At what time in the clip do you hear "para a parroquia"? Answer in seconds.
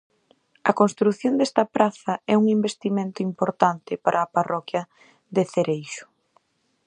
4.03-4.81